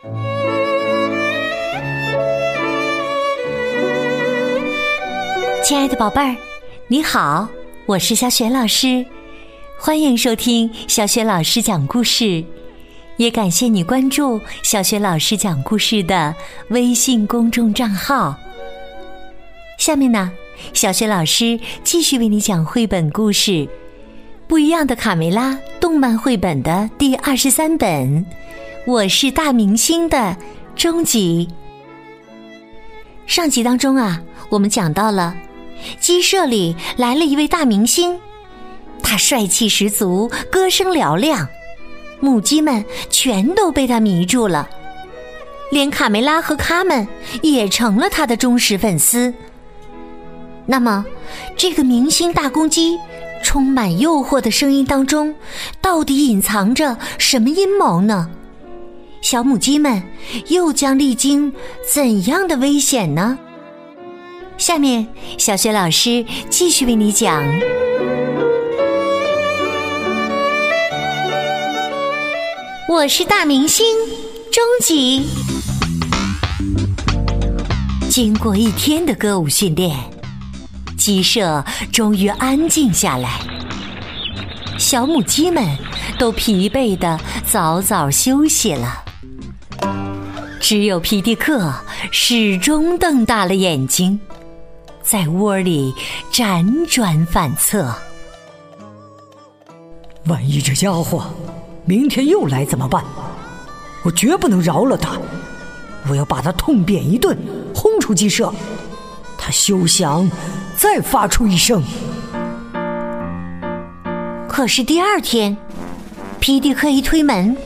[0.00, 0.08] 亲
[5.76, 6.36] 爱的宝贝儿，
[6.86, 7.48] 你好，
[7.84, 9.04] 我是小雪老师，
[9.76, 12.44] 欢迎收听小雪老师讲故事，
[13.16, 16.32] 也感谢你关注小雪老师讲故事的
[16.68, 18.36] 微信公众账号。
[19.78, 20.30] 下面呢，
[20.72, 23.50] 小雪老师继续为你讲绘本故事
[24.46, 27.90] 《不一样的卡梅拉》动漫绘本的第二十三本
[28.86, 30.36] 《我是大明星》的
[30.74, 31.48] 终极。
[33.26, 35.34] 上集当中啊，我们讲到了。
[36.00, 38.18] 鸡舍里来了一位大明星，
[39.02, 41.48] 他帅气十足，歌声嘹亮，
[42.20, 44.68] 母鸡们全都被他迷住了，
[45.70, 47.06] 连卡梅拉和卡门
[47.42, 49.32] 也成了他的忠实粉丝。
[50.66, 51.04] 那么，
[51.56, 52.98] 这个明星大公鸡
[53.44, 55.34] 充满诱惑的声音当中，
[55.80, 58.30] 到底隐藏着什么阴谋呢？
[59.20, 60.02] 小母鸡们
[60.48, 61.52] 又将历经
[61.92, 63.38] 怎样的危险呢？
[64.56, 67.44] 下面，小雪老师继续为你讲。
[72.88, 73.86] 我是大明星，
[74.50, 75.28] 终极。
[78.08, 79.94] 经过一天的歌舞训练，
[80.96, 83.40] 鸡舍终于安静下来。
[84.78, 85.76] 小母鸡们
[86.18, 89.04] 都疲惫的早早休息了，
[90.60, 91.72] 只有皮迪克
[92.10, 94.18] 始终瞪大了眼睛。
[95.02, 95.94] 在窝里
[96.30, 97.94] 辗转反侧，
[100.26, 101.24] 万一这家伙
[101.86, 103.02] 明天又来怎么办？
[104.04, 105.18] 我绝不能饶了他！
[106.10, 107.36] 我要把他痛扁一顿，
[107.74, 108.52] 轰出鸡舍。
[109.38, 110.30] 他休想
[110.76, 111.82] 再发出一声。
[114.46, 115.56] 可是第二天，
[116.38, 117.56] 皮迪克一推门，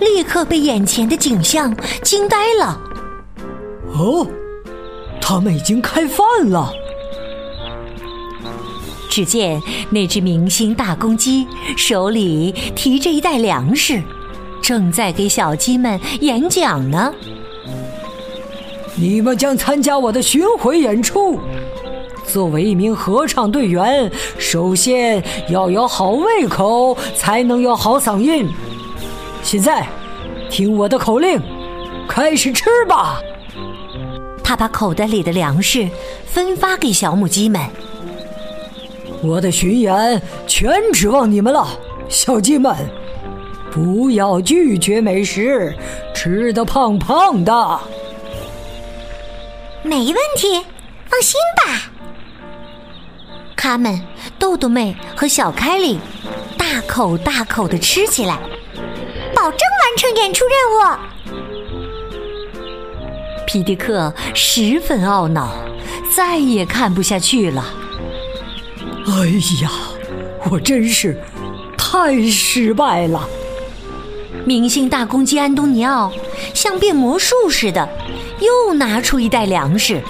[0.00, 2.80] 立刻被眼前的景象惊呆了。
[3.94, 4.26] 哦。
[5.28, 6.72] 他们已经开饭了。
[9.10, 9.60] 只见
[9.90, 11.44] 那只明星大公鸡
[11.76, 14.00] 手里提着一袋粮食，
[14.62, 17.12] 正在给小鸡们演讲呢。
[18.94, 21.40] 你们将参加我的巡回演出。
[22.24, 25.20] 作为一名合唱队员，首先
[25.50, 28.48] 要有好胃口，才能有好嗓音。
[29.46, 29.86] 现在，
[30.50, 31.40] 听我的口令，
[32.08, 33.20] 开始吃吧。
[34.42, 35.88] 他把口袋里的粮食
[36.26, 37.60] 分发给小母鸡们。
[39.22, 41.64] 我的巡演全指望你们了，
[42.08, 42.74] 小鸡们，
[43.70, 45.72] 不要拒绝美食，
[46.12, 47.80] 吃的胖胖的。
[49.84, 50.60] 没问题，
[51.08, 51.92] 放心吧。
[53.56, 54.02] 他们
[54.40, 56.00] 豆豆妹和小凯里
[56.58, 58.40] 大口大口的吃起来，
[59.96, 60.98] 成演出任务。
[63.46, 65.54] 皮迪克十分懊恼，
[66.14, 67.64] 再也看不下去了。
[69.06, 69.28] 哎
[69.62, 69.70] 呀，
[70.50, 71.18] 我真是
[71.78, 73.28] 太失败了！
[74.44, 76.12] 明星大公鸡安东尼奥
[76.52, 77.88] 像变魔术似的，
[78.40, 80.02] 又拿出一袋粮食。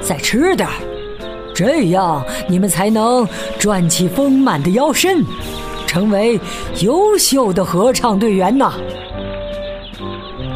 [0.00, 0.74] 再吃点儿，
[1.54, 3.26] 这样你们才能
[3.58, 5.24] 转起丰满的腰身，
[5.92, 6.40] 成为
[6.80, 8.72] 优秀的合唱队员呐！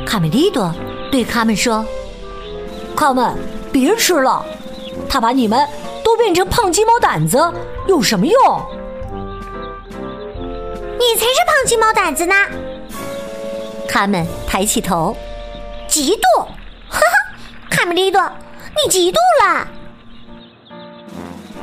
[0.07, 0.75] 卡梅利多。
[1.13, 1.85] 对他们说
[2.97, 3.37] ：“他们
[3.71, 4.43] 别吃了，
[5.07, 5.69] 他把你们
[6.03, 7.37] 都变成胖鸡毛掸子，
[7.87, 8.35] 有什么用？
[10.99, 12.35] 你才是胖鸡毛掸子呢！”
[13.87, 15.15] 他们抬起头，
[15.87, 16.41] 嫉妒，
[16.89, 17.37] 哈哈，
[17.69, 18.23] 卡梅利多，
[18.73, 19.69] 你嫉妒了。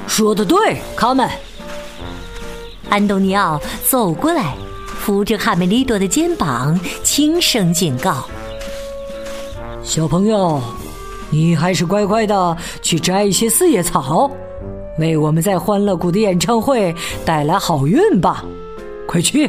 [0.07, 1.28] 说的对，卡门。
[2.94, 4.56] 安东尼奥走过来，
[4.86, 8.24] 扶着卡梅利多的肩膀，轻声警告。
[9.81, 10.62] 小朋友，
[11.31, 14.30] 你还是乖乖的去摘一些四叶草，
[15.00, 16.94] 为我们在欢乐谷的演唱会
[17.26, 18.46] 带来好运吧！
[19.08, 19.48] 快去！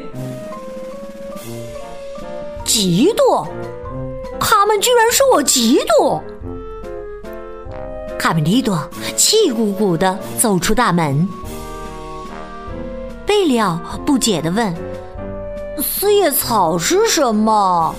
[2.64, 3.46] 嫉妒，
[4.40, 6.18] 他们居然说我嫉妒！
[8.18, 11.28] 卡梅利多气鼓鼓的走出大门。
[13.34, 14.72] 贝利奥不解的问
[15.82, 17.92] ：“四叶草是什么？”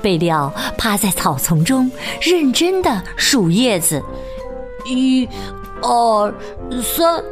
[0.00, 1.90] 贝利奥趴在草丛中，
[2.22, 4.02] 认真的数叶子，
[4.86, 5.28] 一、
[5.82, 6.34] 二、
[6.82, 7.22] 三，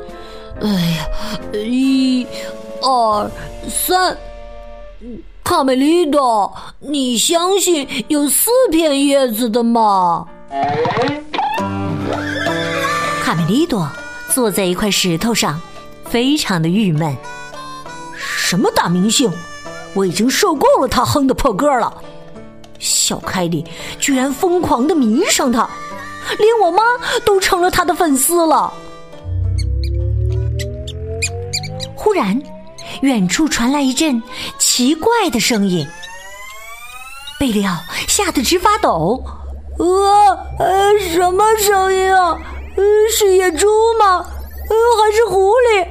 [0.61, 1.09] 哎呀，
[1.55, 2.27] 一、
[2.83, 3.31] 二、
[3.67, 4.15] 三。
[5.43, 10.27] 卡梅利多，你相信有四片叶子的吗？
[13.23, 13.89] 卡梅利多
[14.35, 15.61] 坐在一块石头上，
[16.07, 17.17] 非常的郁闷。
[18.17, 19.31] 什么大明星？
[19.95, 22.03] 我已经受够了他哼的破歌了。
[22.81, 23.65] 小凯莉
[24.01, 25.71] 居然疯狂的迷上他，
[26.37, 26.83] 连我妈
[27.25, 28.75] 都成了他的粉丝了。
[31.95, 32.43] 忽然，
[33.03, 34.21] 远处传来一阵
[34.59, 35.87] 奇怪的声音，
[37.39, 37.79] 贝利奥
[38.09, 39.23] 吓得直发抖。
[39.79, 42.37] 呃呃，什么声音啊？
[42.77, 43.69] 嗯，是野猪
[43.99, 44.17] 吗？
[44.17, 45.87] 呃，还是狐狸？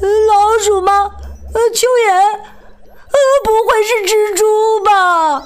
[0.00, 1.10] 嗯，老鼠吗？
[1.54, 2.12] 呃，蚯蚓？
[2.12, 5.42] 呃，不会是蜘蛛吧？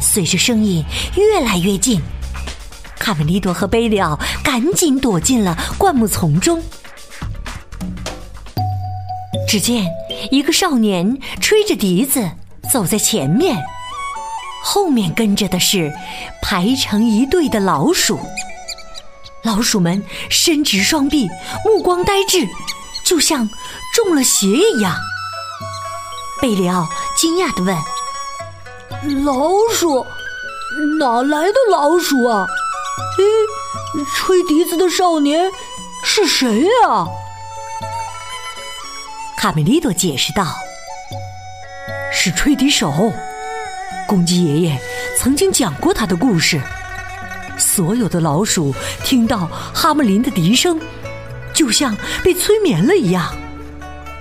[0.00, 0.84] 随着声音
[1.16, 2.00] 越来越近，
[2.98, 6.62] 卡梅利多和贝利奥赶紧躲进了灌木丛中。
[9.46, 9.86] 只见
[10.30, 12.28] 一个少年吹着笛子
[12.72, 13.56] 走在前面，
[14.70, 15.90] 后面跟着的是
[16.42, 18.20] 排成一队的老鼠。
[19.42, 21.26] 老鼠们伸直双臂，
[21.64, 22.46] 目光呆滞，
[23.02, 23.48] 就像
[23.94, 24.94] 中了邪一样。
[26.42, 26.86] 贝里奥
[27.16, 27.74] 惊讶的问
[29.24, 30.04] ：“老鼠？
[31.00, 32.46] 哪来的老鼠啊？
[33.16, 35.50] 诶，吹笛子的少年
[36.04, 37.06] 是谁呀？”
[39.38, 40.44] 卡梅利多解释道
[42.12, 42.92] ：“是吹笛手，
[44.08, 44.80] 公鸡爷爷
[45.18, 46.58] 曾经讲过他的故事。
[47.58, 48.74] 所有的老鼠
[49.04, 49.40] 听到
[49.74, 50.80] 哈姆林的笛声，
[51.52, 51.94] 就像
[52.24, 53.30] 被催眠了一样，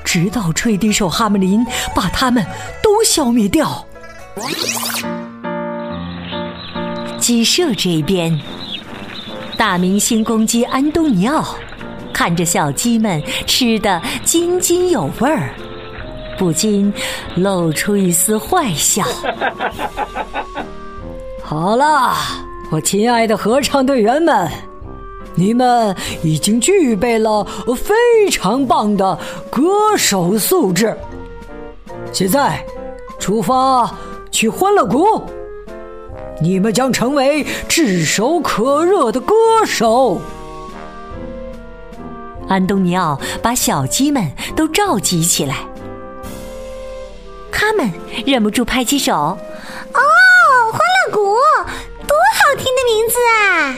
[0.04, 2.46] 直到吹笛手哈姆林把他们
[2.84, 3.88] 都消灭掉。”
[7.18, 8.38] 鸡舍这边，
[9.56, 11.56] 大明星公鸡安东尼奥。
[12.14, 15.54] 看着小鸡们吃得津津有味儿，
[16.38, 16.94] 不禁
[17.36, 19.04] 露出一丝坏笑。
[21.44, 22.14] 好了，
[22.72, 24.50] 我亲爱的合唱队员们，
[25.36, 27.44] 你们已经具备了
[27.76, 29.18] 非常棒的
[29.50, 30.96] 歌手素质。
[32.12, 32.64] 现在
[33.20, 33.90] 出发
[34.32, 35.24] 去欢乐谷，
[36.42, 39.34] 你们将成为炙手可热的歌
[39.66, 40.20] 手。
[42.50, 45.66] 安东尼奥把小鸡们都召集起来，
[47.68, 47.92] 他们
[48.26, 49.14] 忍不住拍起手
[49.94, 50.00] ：“哦，
[50.72, 51.36] 欢乐谷，
[52.08, 53.76] 多好听的名字啊！”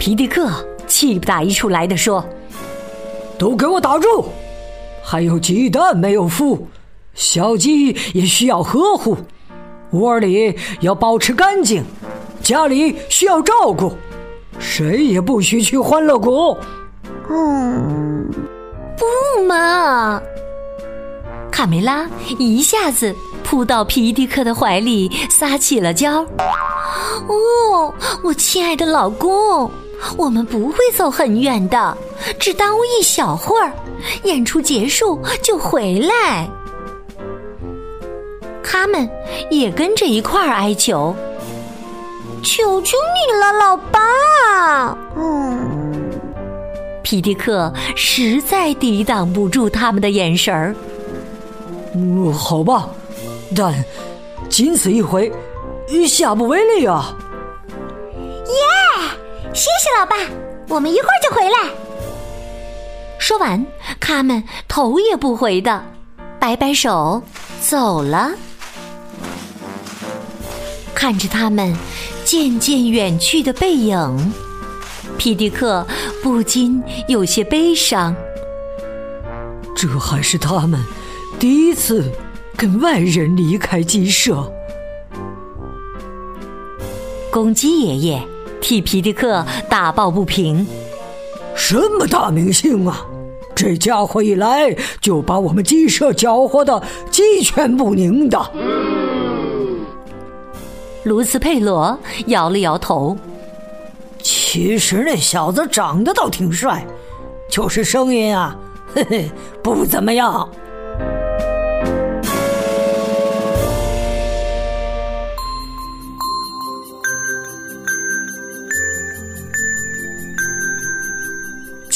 [0.00, 0.50] 皮迪克
[0.86, 2.24] 气不打一处来的说
[3.36, 4.24] ：“都给我打住！
[5.04, 6.58] 还有鸡蛋没有孵，
[7.12, 9.18] 小鸡也需要呵护，
[9.90, 11.84] 窝里要保持干净，
[12.42, 13.92] 家里需要照顾，
[14.58, 16.56] 谁也不许去欢乐谷。”
[17.28, 18.30] 嗯，
[18.96, 20.22] 不嘛！
[21.54, 22.04] 卡梅拉
[22.36, 23.14] 一下子
[23.44, 26.20] 扑到皮迪克的怀里，撒起了娇。
[27.28, 29.70] 哦，我亲爱的老公，
[30.16, 31.96] 我们不会走很远的，
[32.40, 33.72] 只耽误一小会儿，
[34.24, 36.50] 演出结束就回来。
[38.64, 39.08] 他们
[39.48, 41.14] 也跟着一块儿哀求
[42.42, 46.10] ：“求求你了，老爸！”嗯。
[47.04, 50.74] 皮迪克实在抵挡不住他们的眼神儿。
[51.94, 52.88] 嗯，好吧，
[53.54, 53.84] 但
[54.48, 55.32] 仅此一回，
[56.08, 57.16] 下不为例啊！
[58.46, 58.54] 耶，
[59.52, 60.16] 谢谢老爸，
[60.68, 61.70] 我们一会儿就回来。
[63.18, 63.64] 说完，
[64.00, 65.82] 他们头也不回的
[66.38, 67.22] 摆摆手
[67.60, 68.32] 走了。
[70.94, 71.74] 看着他们
[72.24, 74.32] 渐渐远去的背影。
[75.16, 75.86] 皮迪克
[76.22, 78.14] 不禁有些悲伤。
[79.76, 80.84] 这还是他们
[81.38, 82.10] 第一次
[82.56, 84.50] 跟外人离开鸡舍。
[87.30, 88.22] 公鸡爷爷
[88.60, 90.66] 替皮迪克打抱不平
[91.54, 93.04] ：“什么大明星啊！
[93.54, 98.50] 这家伙一来就把我们鸡舍搅和的鸡犬不宁的。”
[101.04, 103.16] 卢斯佩罗摇了摇头。
[104.22, 106.86] 其实那小子长得倒挺帅，
[107.50, 108.56] 就是声音啊，
[108.94, 109.30] 嘿嘿，
[109.62, 110.48] 不怎么样。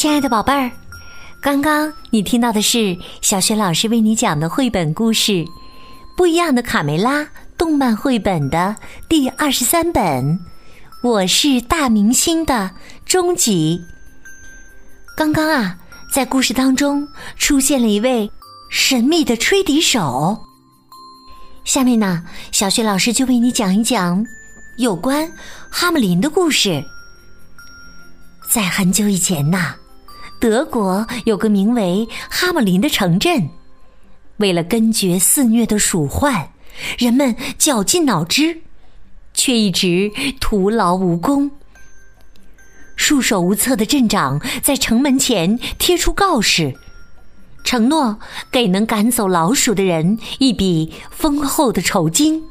[0.01, 0.71] 亲爱的宝贝儿，
[1.41, 5.33] 刚刚你听到的是小雪老师为你讲的绘本故事
[6.17, 7.23] 《不一样的卡梅拉》
[7.57, 8.77] 动漫绘本的
[9.09, 10.39] 第二十三本。
[11.03, 12.71] 我是大明星的
[13.05, 13.81] 终极。
[15.17, 15.77] 刚刚啊，
[16.13, 18.31] 在故事当中出现了一位
[18.71, 20.39] 神秘的吹笛手。
[21.65, 24.25] 下面呢，小雪老师就为你讲一讲
[24.77, 25.29] 有关
[25.69, 26.85] 哈姆林的故事。
[28.49, 29.75] 在很久以前呐，
[30.41, 33.49] 德国有个名为哈姆林的城镇，
[34.37, 36.53] 为了根绝肆虐的鼠患，
[36.97, 38.61] 人们绞尽脑汁，
[39.35, 41.51] 却一直徒劳无功。
[42.95, 46.75] 束手无策的镇长在城门前贴出告示，
[47.65, 48.19] 承诺
[48.51, 52.45] 给能赶走老鼠的人一笔丰厚的酬金。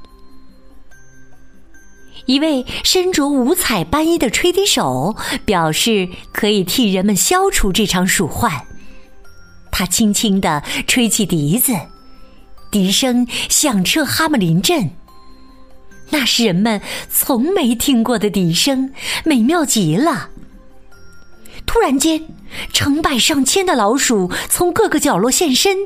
[2.27, 5.15] 一位身着五彩斑衣的吹笛手
[5.45, 8.51] 表示可以替人们消除这场鼠患。
[9.71, 11.73] 他轻轻地吹起笛子，
[12.69, 14.91] 笛声响彻哈姆林镇。
[16.09, 18.91] 那是人们从没听过的笛声，
[19.23, 20.29] 美妙极了。
[21.65, 22.27] 突然间，
[22.73, 25.77] 成百上千的老鼠从各个角落现身，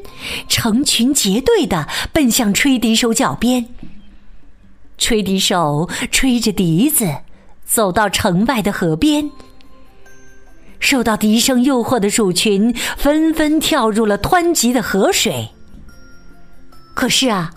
[0.47, 3.67] 成群结队的奔向吹笛手脚边。
[5.01, 7.11] 吹笛手吹着笛子，
[7.65, 9.31] 走到城外的河边。
[10.79, 15.49] 受到笛声诱惑的鼠群纷纷跳入了湍急的河水。
[16.93, 17.51] 可是啊，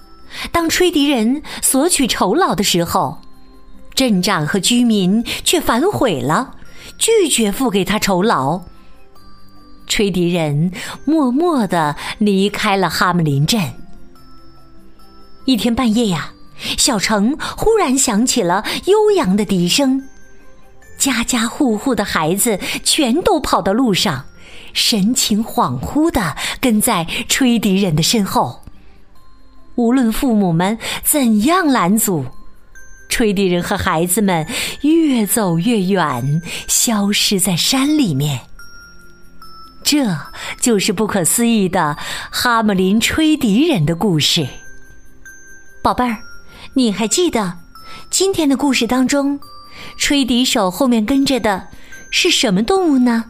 [0.51, 3.19] 当吹笛人索取酬劳的时候，
[3.95, 6.55] 镇长和居民却反悔了，
[6.97, 8.63] 拒绝付给他酬劳。
[9.87, 10.73] 吹笛人
[11.05, 13.61] 默默的离开了哈姆林镇。
[15.45, 20.09] 一天半夜呀，小城忽然响起了悠扬的笛声。
[20.99, 24.25] 家家户户的孩子全都跑到路上，
[24.73, 28.63] 神情恍惚的跟在吹笛人的身后。
[29.75, 32.25] 无论父母们怎样拦阻，
[33.09, 34.47] 吹笛人和孩子们
[34.83, 38.41] 越走越远，消失在山里面。
[39.83, 40.17] 这
[40.61, 41.99] 就是不可思议的
[42.31, 44.47] 哈姆林吹笛人的故事。
[45.83, 46.19] 宝贝儿，
[46.77, 47.59] 你还记得
[48.11, 49.39] 今天的故事当中？
[49.97, 51.69] 吹笛手后面跟着的
[52.11, 53.27] 是什么动物呢？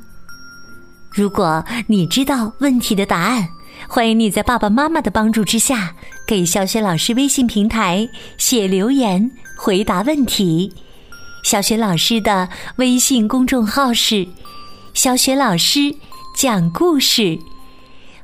[1.10, 3.48] 如果你知道问题的答案，
[3.86, 5.94] 欢迎你在爸爸妈妈的帮助之下，
[6.26, 8.08] 给小雪老师微信平台
[8.38, 10.72] 写留言回答问题。
[11.42, 14.26] 小雪老师的微信公众号是
[14.94, 15.94] “小雪老师
[16.34, 17.38] 讲故事”，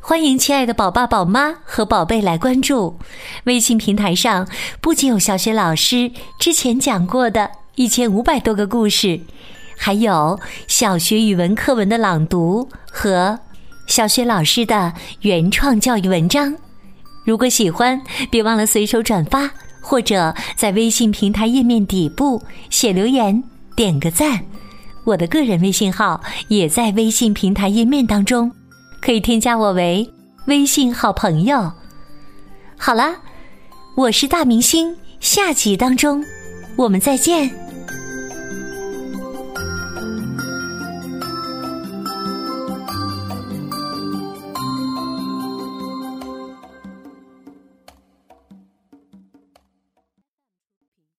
[0.02, 2.98] 欢迎亲爱的宝爸宝妈和宝贝来关注。
[3.44, 4.48] 微信平台上
[4.80, 7.50] 不仅有小雪老师之前讲过的。
[7.76, 9.20] 一千五百多个故事，
[9.78, 13.38] 还有小学语文课文的朗读和
[13.86, 16.54] 小学老师的原创教育文章。
[17.24, 23.42] 如果喜欢，别忘了随手转发，或者在微信平台页面底部写留言，
[23.74, 24.40] 点个赞。
[25.04, 28.52] 我的个人微信号也在微信平台页面当中，
[29.00, 30.08] 可以添加我为
[30.46, 31.72] 微信好朋友。
[32.76, 33.16] 好了，
[33.96, 36.24] 我是大明星，下集当中
[36.76, 37.69] 我们再见。